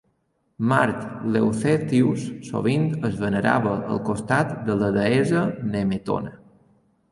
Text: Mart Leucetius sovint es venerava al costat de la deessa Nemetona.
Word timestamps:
Mart 0.69 1.03
Leucetius 1.35 2.23
sovint 2.47 2.89
es 3.11 3.21
venerava 3.25 3.75
al 3.97 4.03
costat 4.09 4.57
de 4.71 4.81
la 4.83 4.91
deessa 4.99 5.47
Nemetona. 5.77 6.37